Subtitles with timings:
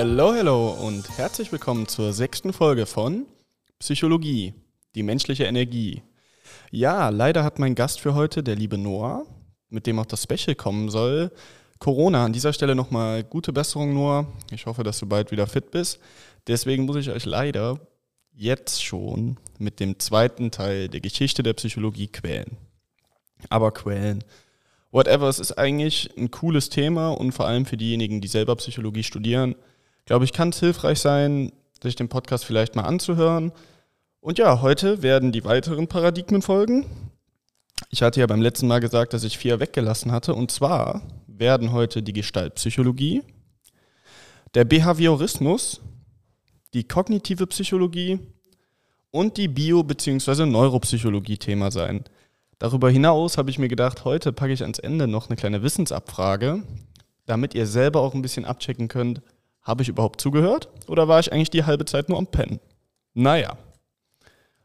[0.00, 3.26] Hello, hello und herzlich willkommen zur sechsten Folge von
[3.80, 4.54] Psychologie,
[4.94, 6.04] die menschliche Energie.
[6.70, 9.26] Ja, leider hat mein Gast für heute, der liebe Noah,
[9.70, 11.32] mit dem auch das Special kommen soll,
[11.80, 12.24] Corona.
[12.24, 14.28] An dieser Stelle nochmal gute Besserung, Noah.
[14.52, 15.98] Ich hoffe, dass du bald wieder fit bist.
[16.46, 17.80] Deswegen muss ich euch leider
[18.32, 22.56] jetzt schon mit dem zweiten Teil der Geschichte der Psychologie quälen.
[23.50, 24.22] Aber quälen.
[24.92, 29.02] Whatever, es ist eigentlich ein cooles Thema und vor allem für diejenigen, die selber Psychologie
[29.02, 29.56] studieren,
[30.08, 33.52] glaube ich, kann es hilfreich sein, sich den Podcast vielleicht mal anzuhören.
[34.20, 36.86] Und ja, heute werden die weiteren Paradigmen folgen.
[37.90, 40.34] Ich hatte ja beim letzten Mal gesagt, dass ich vier weggelassen hatte.
[40.34, 43.22] Und zwar werden heute die Gestaltpsychologie,
[44.54, 45.82] der Behaviorismus,
[46.72, 48.18] die kognitive Psychologie
[49.10, 50.46] und die Bio- bzw.
[50.46, 52.04] Neuropsychologie Thema sein.
[52.58, 56.62] Darüber hinaus habe ich mir gedacht, heute packe ich ans Ende noch eine kleine Wissensabfrage,
[57.26, 59.20] damit ihr selber auch ein bisschen abchecken könnt,
[59.62, 62.60] habe ich überhaupt zugehört oder war ich eigentlich die halbe Zeit nur am Pennen?
[63.14, 63.56] Naja,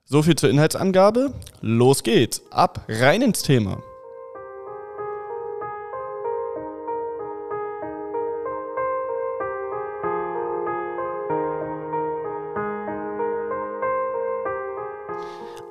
[0.05, 1.33] so viel zur Inhaltsangabe.
[1.61, 3.81] Los geht's, ab, rein ins Thema.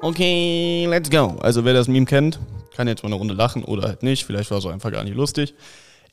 [0.01, 1.37] Okay, let's go.
[1.43, 2.41] Also wer das Meme kennt,
[2.75, 4.25] kann jetzt mal eine Runde lachen oder halt nicht.
[4.25, 5.55] Vielleicht war es auch einfach gar nicht lustig.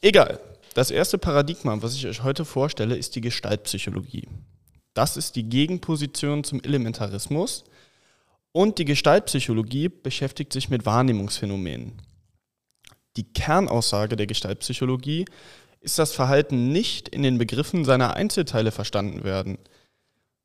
[0.01, 0.39] Egal.
[0.73, 4.27] Das erste Paradigma, was ich euch heute vorstelle, ist die Gestaltpsychologie.
[4.93, 7.63] Das ist die Gegenposition zum Elementarismus.
[8.51, 12.01] Und die Gestaltpsychologie beschäftigt sich mit Wahrnehmungsphänomenen.
[13.15, 15.25] Die Kernaussage der Gestaltpsychologie
[15.81, 19.57] ist, dass Verhalten nicht in den Begriffen seiner Einzelteile verstanden werden–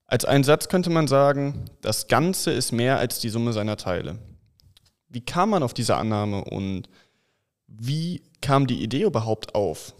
[0.06, 4.18] als einen Satz könnte man sagen, das Ganze ist mehr als die Summe seiner Teile.
[5.08, 6.88] Wie kam man auf diese Annahme und
[7.66, 9.94] wie kam die Idee überhaupt auf?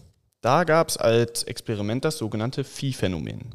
[0.45, 3.55] Da gab es als Experiment das sogenannte Phi-Phänomen.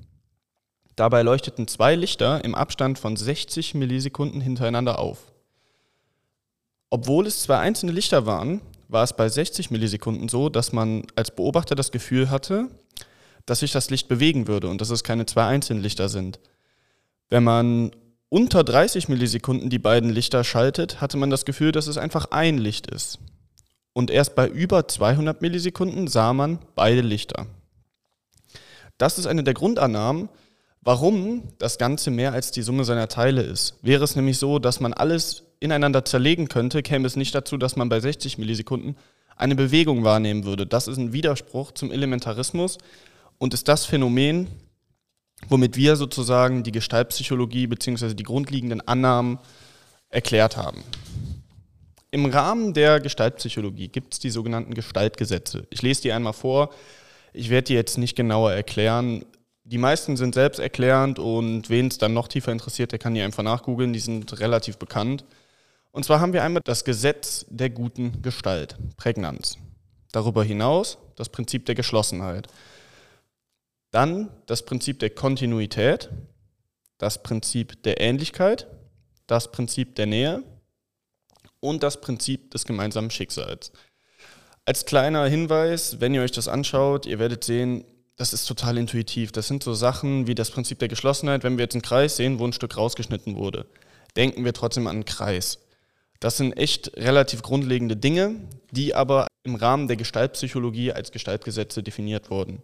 [0.96, 5.32] Dabei leuchteten zwei Lichter im Abstand von 60 Millisekunden hintereinander auf.
[6.90, 11.30] Obwohl es zwei einzelne Lichter waren, war es bei 60 Millisekunden so, dass man als
[11.30, 12.70] Beobachter das Gefühl hatte,
[13.46, 16.40] dass sich das Licht bewegen würde und dass es keine zwei einzelnen Lichter sind.
[17.30, 17.92] Wenn man
[18.30, 22.58] unter 30 Millisekunden die beiden Lichter schaltet, hatte man das Gefühl, dass es einfach ein
[22.58, 23.20] Licht ist.
[24.00, 27.48] Und erst bei über 200 Millisekunden sah man beide Lichter.
[28.98, 30.30] Das ist eine der Grundannahmen,
[30.80, 33.76] warum das Ganze mehr als die Summe seiner Teile ist.
[33.82, 37.76] Wäre es nämlich so, dass man alles ineinander zerlegen könnte, käme es nicht dazu, dass
[37.76, 38.96] man bei 60 Millisekunden
[39.36, 40.66] eine Bewegung wahrnehmen würde.
[40.66, 42.78] Das ist ein Widerspruch zum Elementarismus,
[43.38, 44.48] und ist das Phänomen,
[45.50, 48.14] womit wir sozusagen die Gestaltpsychologie bzw.
[48.14, 49.40] die grundlegenden Annahmen
[50.10, 50.86] erklärt haben.
[52.12, 55.68] Im Rahmen der Gestaltpsychologie gibt es die sogenannten Gestaltgesetze.
[55.70, 56.72] Ich lese die einmal vor.
[57.34, 59.26] Ich werde die jetzt nicht genauer erklären.
[59.64, 63.44] Die meisten sind selbsterklärend und wen es dann noch tiefer interessiert, der kann die einfach
[63.44, 63.94] nachgoogeln.
[63.94, 65.24] Die sind relativ bekannt.
[65.92, 69.60] Und zwar haben wir einmal das Gesetz der guten Gestalt, Prägnanz.
[70.12, 72.48] Darüber hinaus das Prinzip der Geschlossenheit.
[73.92, 76.10] Dann das Prinzip der Kontinuität,
[76.98, 78.68] das Prinzip der Ähnlichkeit,
[79.28, 80.44] das Prinzip der Nähe
[81.60, 83.72] und das Prinzip des gemeinsamen Schicksals.
[84.66, 87.86] Als kleiner Hinweis, wenn ihr euch das anschaut, ihr werdet sehen,
[88.18, 89.32] das ist total intuitiv.
[89.32, 91.44] Das sind so Sachen wie das Prinzip der Geschlossenheit.
[91.44, 93.66] Wenn wir jetzt einen Kreis sehen, wo ein Stück rausgeschnitten wurde,
[94.18, 95.60] denken wir trotzdem an einen Kreis.
[96.20, 98.36] Das sind echt relativ grundlegende Dinge,
[98.72, 102.62] die aber im Rahmen der Gestaltpsychologie als Gestaltgesetze definiert wurden.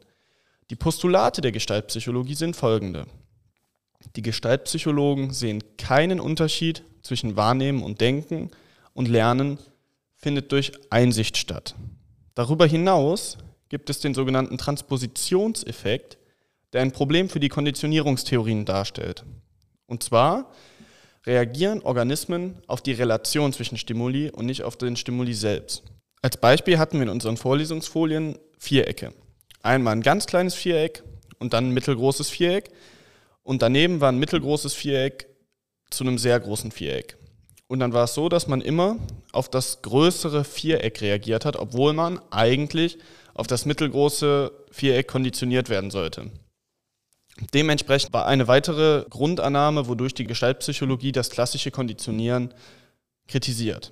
[0.70, 3.06] Die Postulate der Gestaltpsychologie sind folgende.
[4.18, 8.52] Die Gestaltpsychologen sehen keinen Unterschied zwischen Wahrnehmen und Denken
[8.96, 9.60] und Lernen
[10.18, 11.76] findet durch Einsicht statt.
[12.34, 13.38] Darüber hinaus
[13.70, 16.18] gibt es den sogenannten Transpositionseffekt,
[16.74, 19.24] der ein Problem für die Konditionierungstheorien darstellt.
[19.86, 20.52] Und zwar
[21.28, 25.84] reagieren Organismen auf die Relation zwischen Stimuli und nicht auf den Stimuli selbst.
[26.24, 29.14] Als Beispiel hatten wir in unseren Vorlesungsfolien Vierecke
[29.66, 31.04] einmal ein ganz kleines Viereck
[31.40, 32.70] und dann ein mittelgroßes Viereck.
[33.44, 35.28] Und daneben war ein mittelgroßes Viereck
[35.90, 37.18] zu einem sehr großen Viereck.
[37.68, 38.98] Und dann war es so, dass man immer
[39.32, 43.00] auf das größere Viereck reagiert hat, obwohl man eigentlich
[43.34, 46.32] auf das mittelgroße Viereck konditioniert werden sollte.
[47.54, 52.54] Dementsprechend war eine weitere Grundannahme, wodurch die Gestaltpsychologie das klassische Konditionieren
[53.28, 53.92] kritisiert.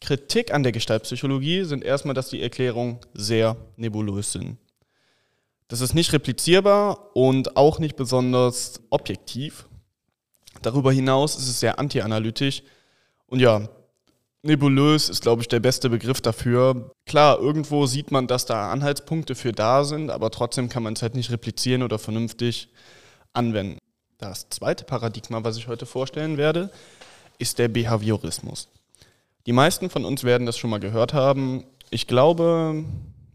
[0.00, 4.58] Kritik an der Gestaltpsychologie sind erstmal, dass die Erklärungen sehr nebulös sind.
[5.68, 9.66] Das ist nicht replizierbar und auch nicht besonders objektiv.
[10.62, 12.62] Darüber hinaus ist es sehr anti-analytisch.
[13.28, 13.68] Und ja,
[14.42, 16.90] nebulös ist, glaube ich, der beste Begriff dafür.
[17.06, 21.02] Klar, irgendwo sieht man, dass da Anhaltspunkte für da sind, aber trotzdem kann man es
[21.02, 22.68] halt nicht replizieren oder vernünftig
[23.32, 23.78] anwenden.
[24.18, 26.70] Das zweite Paradigma, was ich heute vorstellen werde,
[27.38, 28.68] ist der Behaviorismus.
[29.46, 31.64] Die meisten von uns werden das schon mal gehört haben.
[31.90, 32.84] Ich glaube,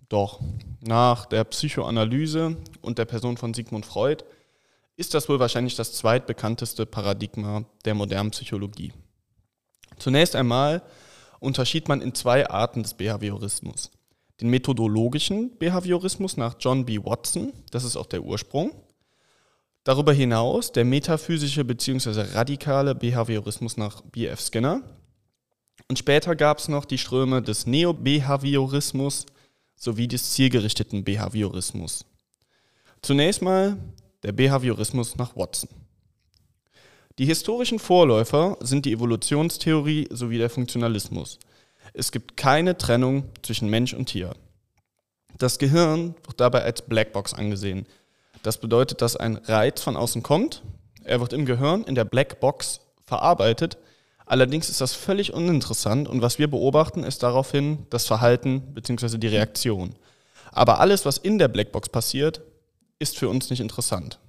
[0.10, 0.42] doch,
[0.82, 4.24] nach der Psychoanalyse und der Person von Sigmund Freud
[4.96, 8.94] ist das wohl wahrscheinlich das zweitbekannteste Paradigma der modernen Psychologie.
[10.04, 10.82] Zunächst einmal
[11.40, 13.90] unterschied man in zwei Arten des Behaviorismus.
[14.42, 17.00] Den methodologischen Behaviorismus nach John B.
[17.00, 18.72] Watson, das ist auch der Ursprung.
[19.86, 22.36] Darüber hinaus der metaphysische bzw.
[22.36, 24.42] radikale Behaviorismus nach B.F.
[24.42, 24.82] Skinner.
[25.88, 29.26] Und später gab es noch die Ströme des Neo-Behaviorismus
[29.78, 32.04] sowie des zielgerichteten Behaviorismus.
[33.02, 33.78] Zunächst mal
[34.24, 35.70] der Behaviorismus nach Watson.
[37.20, 41.38] Die historischen Vorläufer sind die Evolutionstheorie sowie der Funktionalismus.
[41.94, 44.34] Es gibt keine Trennung zwischen Mensch und Tier.
[45.38, 47.86] Das Gehirn wird dabei als Blackbox angesehen.
[48.42, 50.64] Das bedeutet, dass ein Reiz von außen kommt,
[51.04, 53.78] er wird im Gehirn in der Blackbox verarbeitet,
[54.26, 59.20] allerdings ist das völlig uninteressant und was wir beobachten, ist daraufhin das Verhalten bzw.
[59.20, 59.96] die Reaktion.
[60.52, 62.42] Aber alles, was in der Blackbox passiert,
[62.98, 64.20] ist für uns nicht interessant.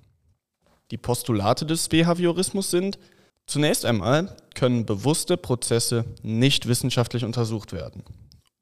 [0.94, 3.00] Die Postulate des Behaviorismus sind,
[3.48, 8.04] zunächst einmal können bewusste Prozesse nicht wissenschaftlich untersucht werden.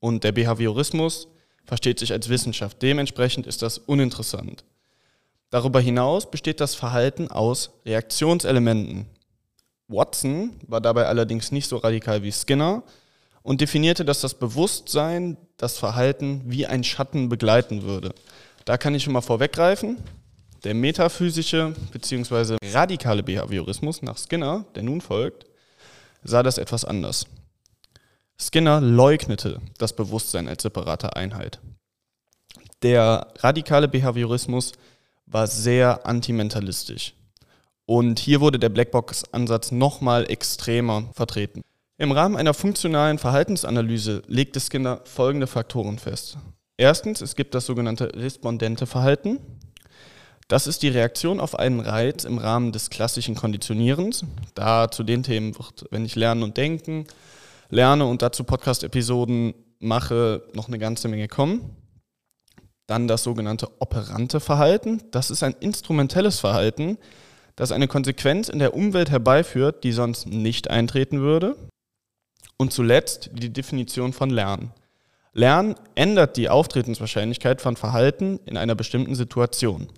[0.00, 1.28] Und der Behaviorismus
[1.66, 2.80] versteht sich als Wissenschaft.
[2.80, 4.64] Dementsprechend ist das uninteressant.
[5.50, 9.04] Darüber hinaus besteht das Verhalten aus Reaktionselementen.
[9.88, 12.82] Watson war dabei allerdings nicht so radikal wie Skinner
[13.42, 18.14] und definierte, dass das Bewusstsein das Verhalten wie ein Schatten begleiten würde.
[18.64, 19.98] Da kann ich schon mal vorweggreifen.
[20.64, 22.56] Der metaphysische bzw.
[22.72, 25.46] radikale Behaviorismus nach Skinner, der nun folgt,
[26.22, 27.26] sah das etwas anders.
[28.38, 31.60] Skinner leugnete das Bewusstsein als separate Einheit.
[32.82, 34.72] Der radikale Behaviorismus
[35.26, 37.14] war sehr antimentalistisch.
[37.86, 41.62] Und hier wurde der Blackbox-Ansatz nochmal extremer vertreten.
[41.98, 46.38] Im Rahmen einer funktionalen Verhaltensanalyse legte Skinner folgende Faktoren fest.
[46.76, 49.38] Erstens, es gibt das sogenannte respondente Verhalten.
[50.52, 54.26] Das ist die Reaktion auf einen Reiz im Rahmen des klassischen Konditionierens.
[54.54, 57.06] Da zu den Themen wird, wenn ich lernen und denken,
[57.70, 61.74] lerne und dazu Podcast-Episoden mache, noch eine ganze Menge kommen.
[62.86, 65.02] Dann das sogenannte operante Verhalten.
[65.10, 66.98] Das ist ein instrumentelles Verhalten,
[67.56, 71.56] das eine Konsequenz in der Umwelt herbeiführt, die sonst nicht eintreten würde.
[72.58, 74.70] Und zuletzt die Definition von Lernen.
[75.32, 79.88] Lernen ändert die Auftretenswahrscheinlichkeit von Verhalten in einer bestimmten Situation.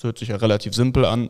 [0.00, 1.28] Das hört sich ja relativ simpel an,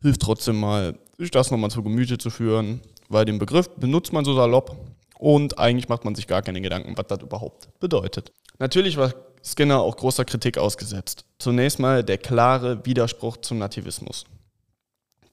[0.00, 2.80] hilft trotzdem mal, sich das nochmal zu Gemüte zu führen,
[3.10, 4.74] weil den Begriff benutzt man so salopp
[5.18, 8.32] und eigentlich macht man sich gar keine Gedanken, was das überhaupt bedeutet.
[8.58, 9.12] Natürlich war
[9.44, 11.26] Skinner auch großer Kritik ausgesetzt.
[11.38, 14.24] Zunächst mal der klare Widerspruch zum Nativismus.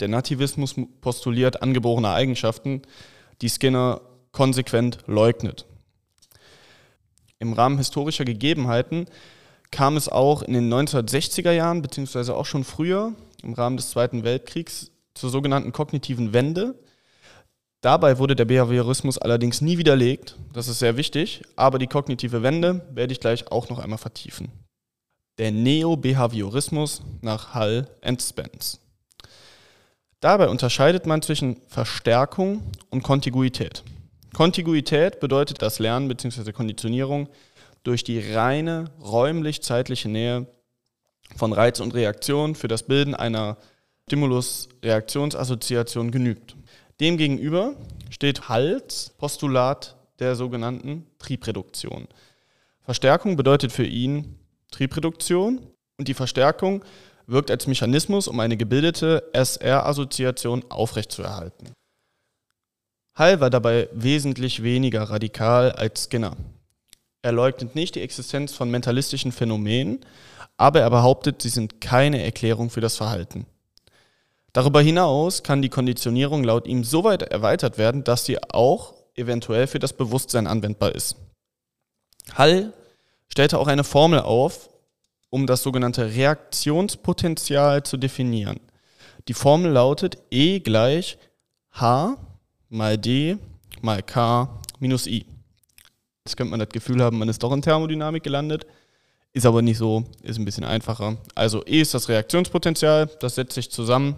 [0.02, 2.82] Der Nativismus postuliert angeborene Eigenschaften,
[3.42, 4.02] die Skinner
[4.34, 5.66] konsequent leugnet.
[7.40, 9.06] Im Rahmen historischer Gegebenheiten
[9.74, 14.24] kam es auch in den 1960er Jahren, beziehungsweise auch schon früher, im Rahmen des Zweiten
[14.24, 16.76] Weltkriegs, zur sogenannten kognitiven Wende.
[17.82, 22.86] Dabei wurde der Behaviorismus allerdings nie widerlegt, das ist sehr wichtig, aber die kognitive Wende
[22.94, 24.52] werde ich gleich auch noch einmal vertiefen.
[25.40, 28.80] Der Neo-Behaviorismus nach Hull and Spence.
[30.20, 32.62] Dabei unterscheidet man zwischen Verstärkung
[32.92, 33.84] und Kontiguität.
[34.34, 36.52] Kontiguität bedeutet das Lernen bzw.
[36.52, 37.28] Konditionierung
[37.84, 40.48] durch die reine räumlich-zeitliche Nähe
[41.36, 43.58] von Reiz und Reaktion für das Bilden einer
[44.08, 46.56] Stimulus-Reaktionsassoziation genügt.
[47.00, 47.76] Demgegenüber
[48.10, 52.08] steht Halls Postulat der sogenannten Triebreduktion.
[52.82, 54.40] Verstärkung bedeutet für ihn
[54.72, 55.60] Triebreduktion
[55.98, 56.84] und die Verstärkung
[57.26, 61.72] wirkt als Mechanismus, um eine gebildete SR-Assoziation aufrechtzuerhalten.
[63.16, 66.36] Hall war dabei wesentlich weniger radikal als Skinner.
[67.24, 70.02] Er leugnet nicht die Existenz von mentalistischen Phänomenen,
[70.58, 73.46] aber er behauptet, sie sind keine Erklärung für das Verhalten.
[74.52, 79.68] Darüber hinaus kann die Konditionierung laut ihm so weit erweitert werden, dass sie auch eventuell
[79.68, 81.16] für das Bewusstsein anwendbar ist.
[82.36, 82.74] Hall
[83.30, 84.70] stellte auch eine Formel auf,
[85.30, 88.60] um das sogenannte Reaktionspotenzial zu definieren.
[89.30, 91.18] Die Formel lautet E gleich
[91.72, 92.18] H
[92.70, 93.38] mal D
[93.82, 95.26] mal K minus I.
[96.26, 98.66] Jetzt könnte man das Gefühl haben, man ist doch in Thermodynamik gelandet.
[99.34, 101.18] Ist aber nicht so, ist ein bisschen einfacher.
[101.36, 104.16] Also E ist das Reaktionspotenzial, das setzt sich zusammen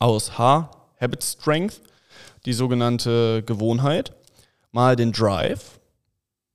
[0.00, 1.80] aus H, Habit Strength,
[2.44, 4.12] die sogenannte Gewohnheit,
[4.72, 5.78] mal den Drive,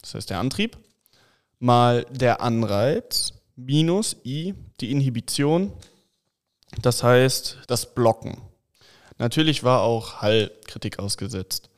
[0.02, 0.78] das heißt der Antrieb,
[1.60, 5.72] mal der Anreiz, minus I, die Inhibition,
[6.82, 8.42] das heißt das Blocken.
[9.18, 11.70] Natürlich war auch Hall Kritik ausgesetzt.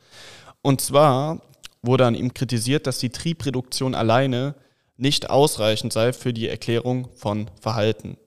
[0.62, 1.40] Und zwar
[1.82, 4.54] wurde an ihm kritisiert, dass die Triebreduktion alleine
[4.96, 8.18] nicht ausreichend sei für die Erklärung von Verhalten.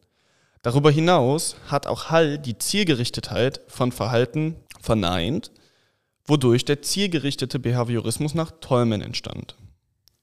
[0.64, 5.52] Darüber hinaus hat auch Hall die Zielgerichtetheit von Verhalten verneint,
[6.26, 9.56] wodurch der zielgerichtete Behaviorismus nach Tolman entstand.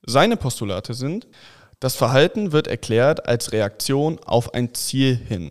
[0.02, 1.28] Seine Postulate sind,
[1.78, 5.50] das Verhalten wird erklärt als Reaktion auf ein Ziel hin.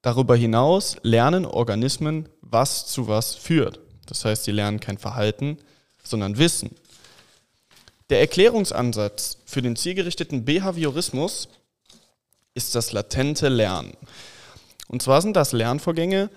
[0.00, 3.80] Darüber hinaus lernen Organismen, was zu was führt.
[4.06, 5.58] Das heißt, sie lernen kein Verhalten,
[6.02, 6.76] sondern Wissen.
[8.10, 11.48] Der Erklärungsansatz für den zielgerichteten Behaviorismus
[12.54, 13.94] ist das latente Lernen.
[14.88, 16.28] Und zwar sind das Lernvorgänge,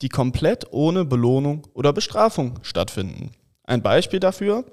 [0.00, 3.32] die komplett ohne Belohnung oder Bestrafung stattfinden.
[3.64, 4.64] Ein Beispiel dafür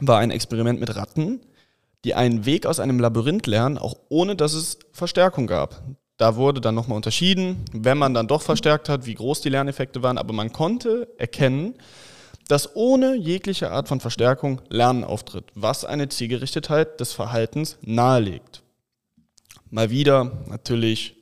[0.00, 1.40] war ein Experiment mit Ratten,
[2.04, 5.82] die einen Weg aus einem Labyrinth lernen, auch ohne dass es Verstärkung gab.
[6.16, 10.02] Da wurde dann nochmal unterschieden, wenn man dann doch verstärkt hat, wie groß die Lerneffekte
[10.02, 11.74] waren, aber man konnte erkennen,
[12.48, 18.62] dass ohne jegliche Art von Verstärkung Lernen auftritt, was eine Zielgerichtetheit des Verhaltens nahelegt.
[19.70, 21.14] Mal wieder, natürlich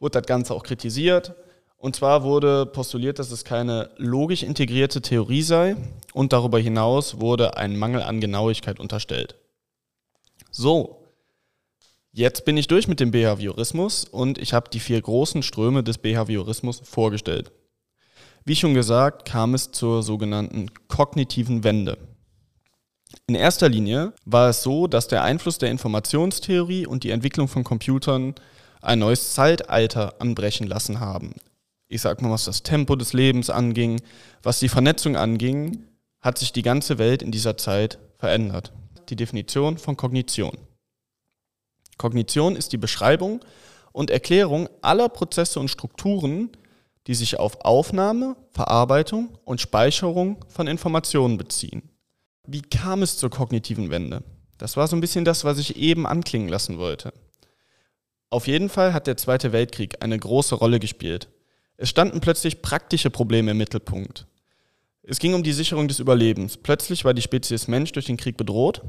[0.00, 1.34] wurde das Ganze auch kritisiert.
[1.76, 5.76] Und zwar wurde postuliert, dass es keine logisch integrierte Theorie sei
[6.12, 9.34] und darüber hinaus wurde ein Mangel an Genauigkeit unterstellt.
[10.52, 11.08] So,
[12.12, 15.98] jetzt bin ich durch mit dem Behaviorismus und ich habe die vier großen Ströme des
[15.98, 17.50] Behaviorismus vorgestellt.
[18.44, 21.98] Wie schon gesagt, kam es zur sogenannten kognitiven Wende.
[23.26, 27.62] In erster Linie war es so, dass der Einfluss der Informationstheorie und die Entwicklung von
[27.62, 28.34] Computern
[28.80, 31.34] ein neues Zeitalter anbrechen lassen haben.
[31.88, 34.00] Ich sag mal, was das Tempo des Lebens anging,
[34.42, 35.84] was die Vernetzung anging,
[36.20, 38.72] hat sich die ganze Welt in dieser Zeit verändert
[39.12, 40.56] die Definition von Kognition.
[41.98, 43.40] Kognition ist die Beschreibung
[43.92, 46.50] und Erklärung aller Prozesse und Strukturen,
[47.06, 51.90] die sich auf Aufnahme, Verarbeitung und Speicherung von Informationen beziehen.
[52.46, 54.22] Wie kam es zur kognitiven Wende?
[54.58, 57.12] Das war so ein bisschen das, was ich eben anklingen lassen wollte.
[58.30, 61.28] Auf jeden Fall hat der Zweite Weltkrieg eine große Rolle gespielt.
[61.76, 64.26] Es standen plötzlich praktische Probleme im Mittelpunkt.
[65.02, 66.56] Es ging um die Sicherung des Überlebens.
[66.56, 68.82] Plötzlich war die Spezies Mensch durch den Krieg bedroht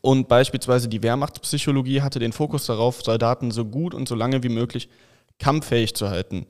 [0.00, 4.48] und beispielsweise die Wehrmachtspsychologie hatte den Fokus darauf, Soldaten so gut und so lange wie
[4.48, 4.88] möglich
[5.38, 6.46] kampffähig zu halten.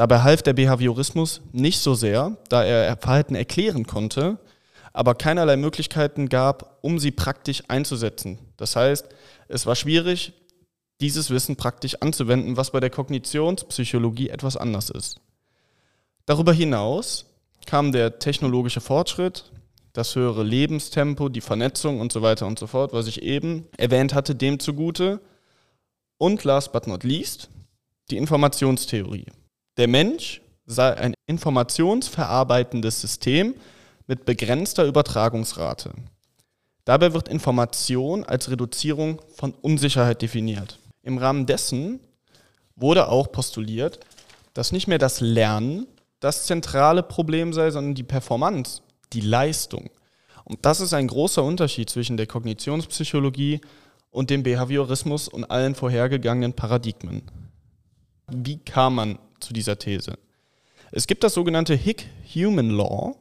[0.00, 4.38] Dabei half der Behaviorismus nicht so sehr, da er Verhalten erklären konnte,
[4.94, 8.38] aber keinerlei Möglichkeiten gab, um sie praktisch einzusetzen.
[8.56, 9.10] Das heißt,
[9.48, 10.32] es war schwierig,
[11.02, 15.20] dieses Wissen praktisch anzuwenden, was bei der Kognitionspsychologie etwas anders ist.
[16.24, 17.26] Darüber hinaus
[17.66, 19.52] kam der technologische Fortschritt,
[19.92, 24.14] das höhere Lebenstempo, die Vernetzung und so weiter und so fort, was ich eben erwähnt
[24.14, 25.20] hatte, dem zugute.
[26.16, 27.50] Und last but not least,
[28.10, 29.26] die Informationstheorie.
[29.80, 33.54] Der Mensch sei ein informationsverarbeitendes System
[34.06, 35.94] mit begrenzter Übertragungsrate.
[36.84, 40.78] Dabei wird Information als Reduzierung von Unsicherheit definiert.
[41.02, 42.00] Im Rahmen dessen
[42.76, 44.00] wurde auch postuliert,
[44.52, 45.86] dass nicht mehr das Lernen
[46.18, 48.82] das zentrale Problem sei, sondern die Performance,
[49.14, 49.88] die Leistung.
[50.44, 53.62] Und das ist ein großer Unterschied zwischen der Kognitionspsychologie
[54.10, 57.22] und dem Behaviorismus und allen vorhergegangenen Paradigmen.
[58.32, 60.18] Wie kam man zu dieser These?
[60.92, 63.14] Es gibt das sogenannte Hick-Human Law,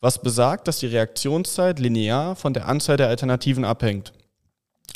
[0.00, 4.12] was besagt, dass die Reaktionszeit linear von der Anzahl der Alternativen abhängt.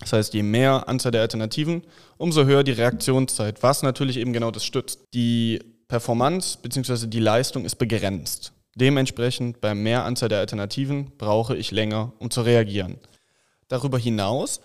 [0.01, 1.83] Das heißt, je mehr Anzahl der Alternativen,
[2.17, 5.01] umso höher die Reaktionszeit, was natürlich eben genau das stützt.
[5.13, 7.07] Die Performance bzw.
[7.07, 8.53] die Leistung ist begrenzt.
[8.75, 12.99] Dementsprechend bei mehr Anzahl der Alternativen brauche ich länger, um zu reagieren.
[13.69, 14.61] Darüber hinaus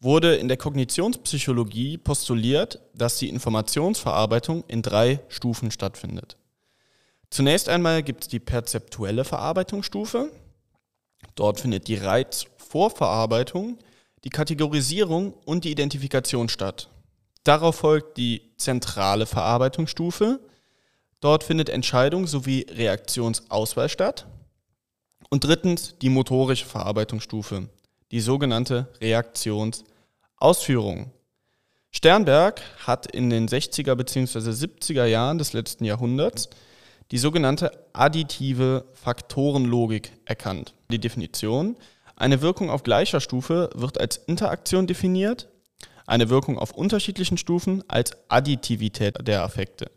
[0.00, 6.36] wurde in der Kognitionspsychologie postuliert, dass die Informationsverarbeitung in drei Stufen stattfindet.
[7.30, 10.32] Zunächst einmal gibt es die perzeptuelle Verarbeitungsstufe.
[11.34, 13.78] Dort findet die Reizvorverarbeitung,
[14.24, 16.88] die Kategorisierung und die Identifikation statt.
[17.44, 20.40] Darauf folgt die zentrale Verarbeitungsstufe,
[21.20, 24.26] Dort findet Entscheidung sowie Reaktionsauswahl statt.
[25.28, 27.68] Und drittens die motorische Verarbeitungsstufe,
[28.10, 28.88] die sogenannte
[30.40, 31.10] Reaktionsausführung.
[31.92, 34.38] Sternberg hat in den 60er bzw.
[34.38, 36.48] 70er Jahren des letzten Jahrhunderts
[37.10, 40.74] die sogenannte additive Faktorenlogik erkannt.
[40.90, 41.76] Die Definition,
[42.16, 45.48] eine Wirkung auf gleicher Stufe wird als Interaktion definiert,
[46.06, 49.90] eine Wirkung auf unterschiedlichen Stufen als Additivität der Affekte.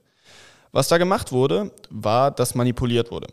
[0.72, 3.28] Was da gemacht wurde, war, dass manipuliert wurde.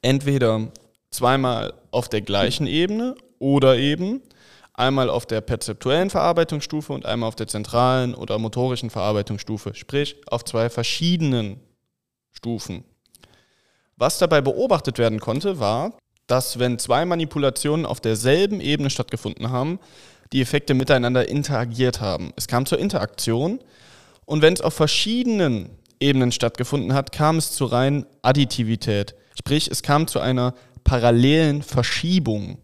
[0.00, 0.72] Entweder
[1.10, 4.22] zweimal auf der gleichen Ebene oder eben
[4.74, 10.44] einmal auf der perzeptuellen Verarbeitungsstufe und einmal auf der zentralen oder motorischen Verarbeitungsstufe, sprich auf
[10.44, 11.60] zwei verschiedenen
[12.32, 12.84] Stufen.
[13.96, 19.78] Was dabei beobachtet werden konnte, war, dass wenn zwei Manipulationen auf derselben Ebene stattgefunden haben,
[20.32, 22.32] die Effekte miteinander interagiert haben.
[22.34, 23.60] Es kam zur Interaktion
[24.24, 29.14] und wenn es auf verschiedenen Ebenen stattgefunden hat, kam es zu rein Additivität.
[29.38, 32.58] Sprich, es kam zu einer parallelen Verschiebung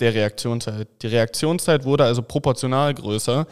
[0.00, 0.88] der Reaktionszeit.
[1.02, 3.46] Die Reaktionszeit wurde also proportional größer,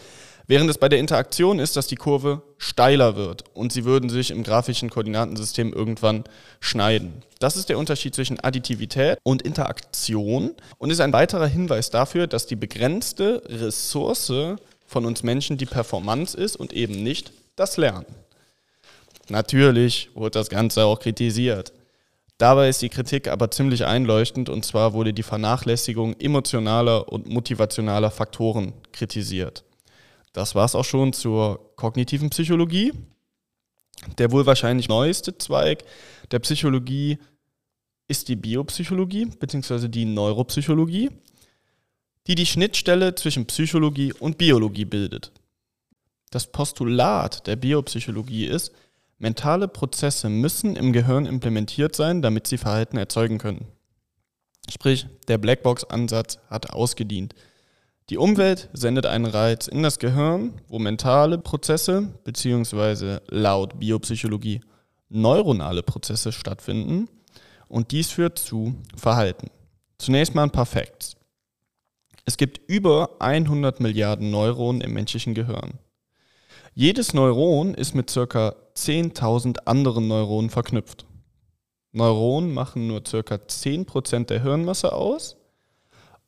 [0.47, 4.31] während es bei der Interaktion ist, dass die Kurve steiler wird und sie würden sich
[4.31, 6.25] im grafischen Koordinatensystem irgendwann
[6.61, 7.23] schneiden.
[7.39, 12.47] Das ist der Unterschied zwischen Additivität und Interaktion und ist ein weiterer Hinweis dafür, dass
[12.47, 14.33] die begrenzte Ressource
[14.87, 18.07] von uns Menschen die Performance ist und eben nicht das Lernen.
[19.29, 21.73] Natürlich wurde das Ganze auch kritisiert.
[22.39, 28.13] Dabei ist die Kritik aber ziemlich einleuchtend und zwar wurde die Vernachlässigung emotionaler und motivationaler
[28.13, 29.65] Faktoren kritisiert.
[30.33, 32.93] Das war es auch schon zur kognitiven Psychologie.
[34.19, 35.83] Der wohl wahrscheinlich neueste Zweig
[36.31, 37.19] der Psychologie
[38.07, 39.89] ist die Biopsychologie bzw.
[39.89, 41.11] die Neuropsychologie,
[42.29, 45.33] die die Schnittstelle zwischen Psychologie und Biologie bildet.
[46.31, 48.73] Das Postulat der Biopsychologie ist,
[49.19, 53.67] Mentale Prozesse müssen im Gehirn implementiert sein, damit sie Verhalten erzeugen können.
[54.71, 57.35] Sprich, der Blackbox-Ansatz hat ausgedient.
[58.11, 63.19] Die Umwelt sendet einen Reiz in das Gehirn, wo mentale Prozesse bzw.
[63.29, 64.61] laut Biopsychologie
[65.09, 67.09] neuronale Prozesse stattfinden
[67.67, 69.51] und dies führt zu Verhalten.
[69.99, 71.17] Zunächst mal ein paar Facts.
[72.25, 75.79] Es gibt über 100 Milliarden Neuronen im menschlichen Gehirn.
[76.75, 78.55] Jedes Neuron ist mit ca.
[78.75, 81.07] 10.000 anderen Neuronen verknüpft.
[81.93, 83.19] Neuronen machen nur ca.
[83.19, 85.37] 10% der Hirnmasse aus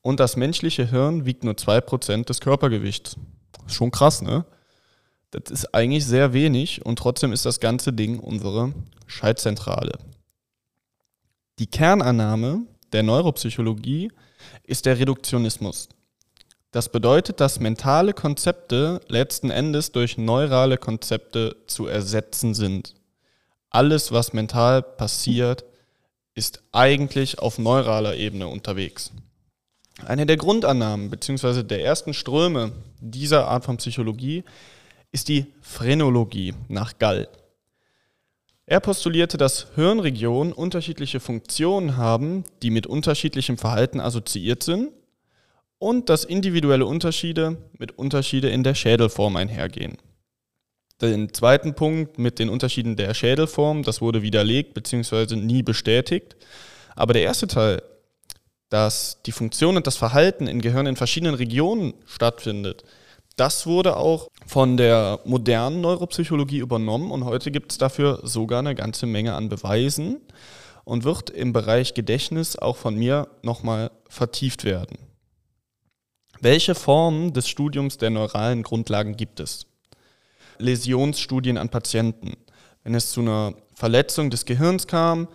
[0.03, 3.17] und das menschliche Hirn wiegt nur 2% des Körpergewichts.
[3.67, 4.45] Schon krass, ne?
[5.31, 8.73] Das ist eigentlich sehr wenig und trotzdem ist das ganze Ding unsere
[9.07, 9.93] Schaltzentrale.
[11.61, 14.11] Die Kernannahme der Neuropsychologie
[14.65, 15.89] ist der Reduktionismus.
[16.73, 22.95] Das bedeutet, dass mentale Konzepte letzten Endes durch neurale Konzepte zu ersetzen sind.
[23.71, 25.65] Alles, was mental passiert,
[26.35, 29.11] ist eigentlich auf neuraler Ebene unterwegs.
[30.06, 31.65] Eine der Grundannahmen bzw.
[31.65, 34.45] der ersten Ströme dieser Art von Psychologie
[35.11, 37.28] ist die Phrenologie nach Gall.
[38.67, 44.93] Er postulierte, dass Hirnregionen unterschiedliche Funktionen haben, die mit unterschiedlichem Verhalten assoziiert sind
[45.80, 49.97] und dass individuelle Unterschiede mit Unterschiede in der Schädelform einhergehen.
[51.00, 55.34] Den zweiten Punkt mit den Unterschieden der Schädelform, das wurde widerlegt bzw.
[55.36, 56.36] nie bestätigt.
[56.95, 57.82] Aber der erste Teil,
[58.69, 62.84] dass die Funktion und das Verhalten im Gehirn in verschiedenen Regionen stattfindet,
[63.36, 68.75] das wurde auch von der modernen Neuropsychologie übernommen und heute gibt es dafür sogar eine
[68.75, 70.21] ganze Menge an Beweisen
[70.84, 75.10] und wird im Bereich Gedächtnis auch von mir nochmal vertieft werden.
[76.43, 79.67] Welche Formen des Studiums der neuralen Grundlagen gibt es?
[80.57, 82.35] Läsionsstudien an Patienten.
[82.83, 85.29] Wenn es zu einer Verletzung des Gehirns kam,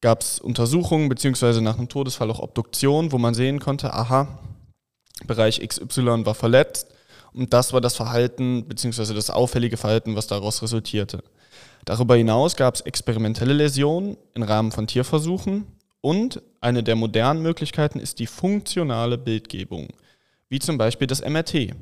[0.00, 4.38] gab es Untersuchungen beziehungsweise nach einem Todesfall auch Obduktion, wo man sehen konnte, aha,
[5.26, 6.86] Bereich XY war verletzt
[7.34, 11.22] und das war das Verhalten beziehungsweise das auffällige Verhalten, was daraus resultierte.
[11.84, 15.66] Darüber hinaus gab es experimentelle Läsionen im Rahmen von Tierversuchen
[16.08, 19.88] und eine der modernen Möglichkeiten ist die funktionale Bildgebung,
[20.48, 21.74] wie zum Beispiel das MRT.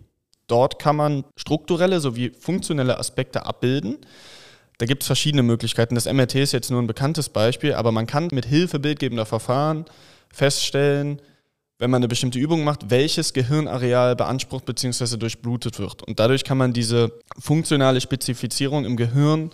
[0.48, 3.98] Dort kann man strukturelle sowie funktionelle Aspekte abbilden.
[4.78, 5.94] Da gibt es verschiedene Möglichkeiten.
[5.94, 9.84] Das MRT ist jetzt nur ein bekanntes Beispiel, aber man kann mit Hilfe bildgebender Verfahren
[10.34, 11.22] feststellen,
[11.78, 15.18] wenn man eine bestimmte Übung macht, welches Gehirnareal beansprucht bzw.
[15.18, 16.02] durchblutet wird.
[16.02, 19.52] Und dadurch kann man diese funktionale Spezifizierung im Gehirn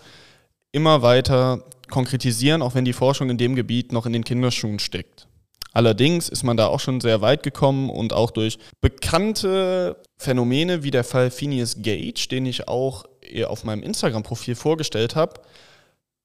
[0.73, 5.29] immer weiter konkretisieren, auch wenn die Forschung in dem Gebiet noch in den Kinderschuhen steckt.
[5.73, 10.91] Allerdings ist man da auch schon sehr weit gekommen und auch durch bekannte Phänomene wie
[10.91, 13.05] der Fall Phineas Gage, den ich auch
[13.47, 15.41] auf meinem Instagram-Profil vorgestellt habe,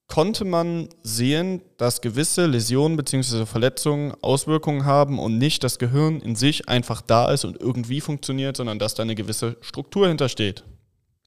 [0.08, 3.46] konnte man sehen, dass gewisse Läsionen bzw.
[3.46, 8.58] Verletzungen Auswirkungen haben und nicht das Gehirn in sich einfach da ist und irgendwie funktioniert,
[8.58, 10.64] sondern dass da eine gewisse Struktur hintersteht.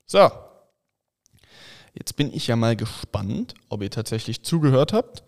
[0.07, 0.31] So,
[1.95, 5.25] Jetzt bin ich ja mal gespannt, ob ihr tatsächlich zugehört habt,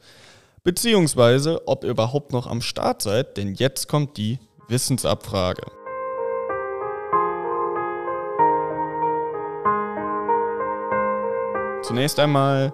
[0.63, 5.63] beziehungsweise ob ihr überhaupt noch am Start seid, denn jetzt kommt die Wissensabfrage.
[11.83, 12.73] Zunächst einmal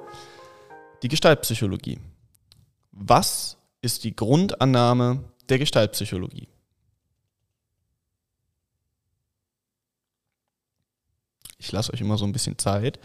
[1.03, 1.99] die Gestaltpsychologie.
[2.93, 6.49] Was ist die Grundannahme der Gestaltpsychologie?
[11.57, 13.01] Ich lasse euch immer so ein bisschen Zeit,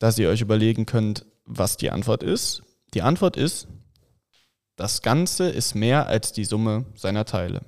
[0.00, 2.62] dass ihr euch überlegen könnt, was die Antwort ist.
[2.94, 3.68] Die Antwort ist,
[4.74, 7.60] das Ganze ist mehr als die Summe seiner Teile.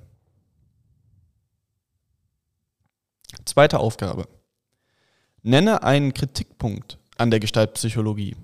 [3.45, 4.27] Zweite Aufgabe.
[5.43, 8.35] Nenne einen Kritikpunkt an der Gestaltpsychologie.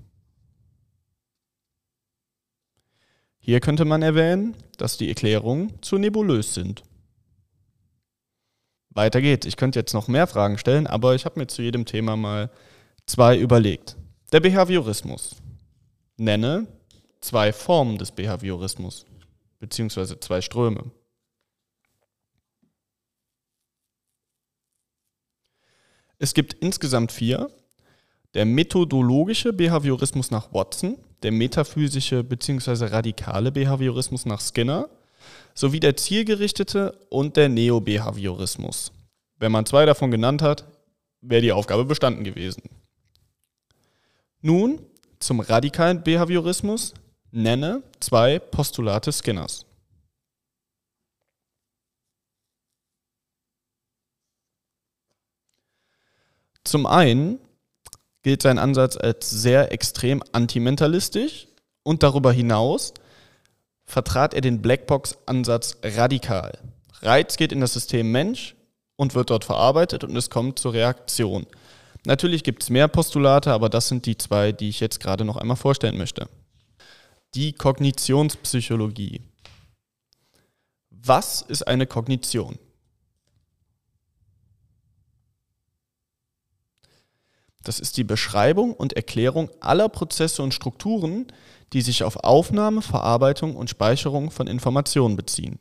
[3.39, 6.83] Hier könnte man erwähnen, dass die Erklärungen zu nebulös sind.
[8.91, 9.47] Weiter geht's.
[9.47, 12.51] Ich könnte jetzt noch mehr Fragen stellen, aber ich habe mir zu jedem Thema mal
[13.09, 13.97] zwei überlegt.
[14.33, 15.37] Der Behaviorismus.
[16.17, 16.67] Nenne
[17.21, 19.07] zwei Formen des Behaviorismus,
[19.59, 20.91] beziehungsweise zwei Ströme.
[26.19, 27.51] Es gibt insgesamt vier.
[28.35, 32.87] Der methodologische Behaviorismus nach Watson, der metaphysische bzw.
[32.87, 34.89] radikale Behaviorismus nach Skinner
[35.55, 38.93] sowie der zielgerichtete und der Neobehaviorismus.
[39.39, 40.67] Wenn man zwei davon genannt hat,
[41.21, 42.63] wäre die Aufgabe bestanden gewesen.
[44.41, 44.87] Nun
[45.19, 46.95] zum radikalen Behaviorismus
[47.33, 49.67] nenne zwei Postulate Skinners.
[56.63, 57.41] Zum einen
[58.23, 61.49] gilt sein Ansatz als sehr extrem antimentalistisch
[61.83, 62.95] und darüber hinaus
[63.87, 66.59] vertrat er den Blackbox-Ansatz radikal.
[67.01, 68.55] Reiz geht in das System Mensch
[68.97, 71.47] und wird dort verarbeitet und es kommt zur Reaktion.
[72.05, 75.37] Natürlich gibt es mehr Postulate, aber das sind die zwei, die ich jetzt gerade noch
[75.37, 76.29] einmal vorstellen möchte.
[77.35, 79.21] Die Kognitionspsychologie.
[80.91, 82.59] Was ist eine Kognition?
[87.63, 91.27] Das ist die Beschreibung und Erklärung aller Prozesse und Strukturen,
[91.73, 95.59] die sich auf Aufnahme, Verarbeitung und Speicherung von Informationen beziehen.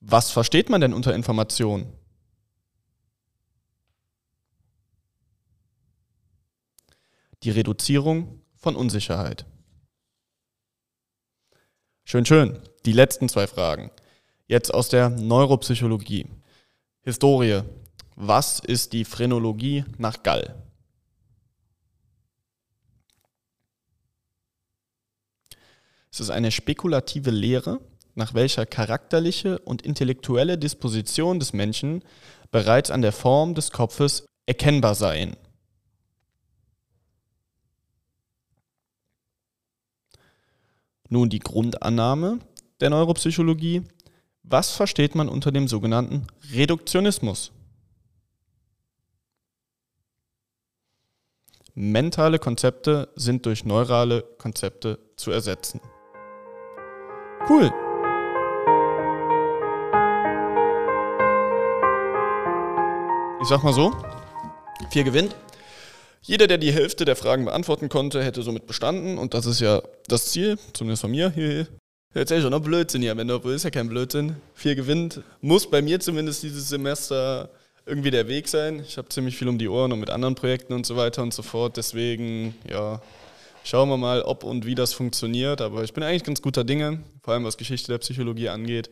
[0.00, 1.92] Was versteht man denn unter Information?
[7.44, 9.44] Die Reduzierung von Unsicherheit.
[12.04, 12.58] Schön, schön.
[12.86, 13.90] Die letzten zwei Fragen.
[14.46, 16.26] Jetzt aus der Neuropsychologie.
[17.02, 17.60] Historie.
[18.16, 20.54] Was ist die Phrenologie nach Gall?
[26.10, 27.80] Es ist eine spekulative Lehre,
[28.14, 32.04] nach welcher charakterliche und intellektuelle Disposition des Menschen
[32.50, 35.36] bereits an der Form des Kopfes erkennbar seien.
[41.14, 42.40] Nun die Grundannahme
[42.80, 43.82] der Neuropsychologie.
[44.42, 47.52] Was versteht man unter dem sogenannten Reduktionismus?
[51.76, 55.80] Mentale Konzepte sind durch neurale Konzepte zu ersetzen.
[57.48, 57.70] Cool.
[63.40, 63.92] Ich sag mal so,
[64.90, 65.36] vier gewinnt.
[66.26, 69.18] Jeder, der die Hälfte der Fragen beantworten konnte, hätte somit bestanden.
[69.18, 71.30] Und das ist ja das Ziel, zumindest von mir.
[72.14, 74.36] Jetzt ist ja noch Blödsinn hier am Ende, obwohl ist ja kein Blödsinn.
[74.54, 75.20] Vier gewinnt.
[75.42, 77.50] Muss bei mir zumindest dieses Semester
[77.84, 78.82] irgendwie der Weg sein.
[78.86, 81.34] Ich habe ziemlich viel um die Ohren und mit anderen Projekten und so weiter und
[81.34, 81.76] so fort.
[81.76, 83.02] Deswegen, ja,
[83.62, 85.60] schauen wir mal, ob und wie das funktioniert.
[85.60, 88.88] Aber ich bin eigentlich ganz guter Dinge, vor allem was Geschichte der Psychologie angeht.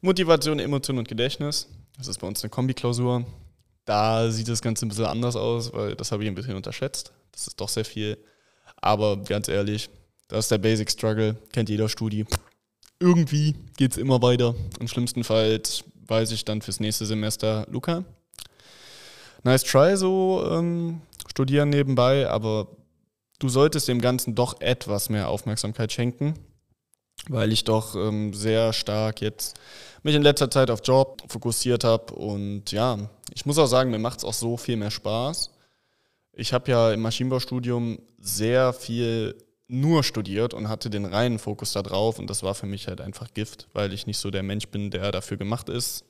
[0.00, 1.68] Motivation, Emotion und Gedächtnis.
[1.98, 3.26] Das ist bei uns eine Kombi-Klausur.
[3.84, 7.12] Da sieht das Ganze ein bisschen anders aus, weil das habe ich ein bisschen unterschätzt.
[7.32, 8.18] Das ist doch sehr viel.
[8.76, 9.90] Aber ganz ehrlich,
[10.28, 12.24] das ist der Basic Struggle, kennt jeder Studi.
[13.00, 14.54] Irgendwie geht es immer weiter.
[14.78, 18.04] Und schlimmstenfalls weiß ich dann fürs nächste Semester, Luca,
[19.44, 22.68] nice try so ähm, studieren nebenbei, aber
[23.38, 26.34] du solltest dem Ganzen doch etwas mehr Aufmerksamkeit schenken,
[27.28, 29.54] weil ich doch ähm, sehr stark jetzt
[30.02, 32.98] mich in letzter Zeit auf Job fokussiert habe und ja,
[33.34, 35.50] ich muss auch sagen, mir macht es auch so viel mehr Spaß.
[36.32, 39.36] Ich habe ja im Maschinenbaustudium sehr viel
[39.68, 42.18] nur studiert und hatte den reinen Fokus da drauf.
[42.18, 44.90] Und das war für mich halt einfach Gift, weil ich nicht so der Mensch bin,
[44.90, 46.04] der dafür gemacht ist,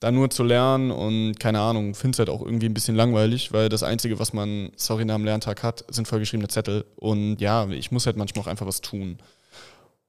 [0.00, 3.52] da nur zu lernen und keine Ahnung, finde es halt auch irgendwie ein bisschen langweilig,
[3.52, 6.84] weil das Einzige, was man, sorry, nach dem Lerntag hat, sind vollgeschriebene Zettel.
[6.96, 9.18] Und ja, ich muss halt manchmal auch einfach was tun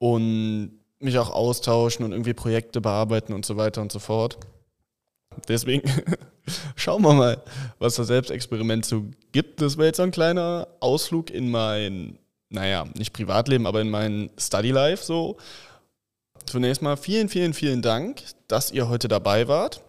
[0.04, 4.38] und mich auch austauschen und irgendwie Projekte bearbeiten und so weiter und so fort.
[5.48, 5.90] Deswegen
[6.76, 7.42] schauen wir mal,
[7.80, 9.62] was das Selbstexperiment so gibt.
[9.62, 14.30] Das war jetzt so ein kleiner Ausflug in mein, naja, nicht Privatleben, aber in mein
[14.38, 15.38] Study Life so.
[16.46, 19.82] Zunächst mal vielen, vielen, vielen Dank, dass ihr heute dabei wart.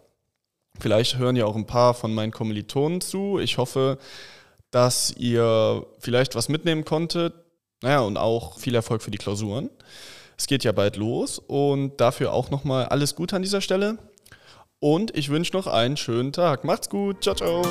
[0.79, 3.41] Vielleicht hören ja auch ein paar von meinen Kommilitonen zu.
[3.41, 3.99] Ich hoffe,
[4.71, 7.35] dass ihr vielleicht was mitnehmen konntet.
[7.85, 9.69] Naja, und auch viel Erfolg für die Klausuren.
[10.39, 13.99] Es geht ja bald los und dafür auch nochmal alles Gute an dieser Stelle.
[14.81, 16.65] Und ich wünsche noch einen schönen Tag.
[16.65, 17.23] Macht's gut.
[17.23, 17.63] Ciao, ciao.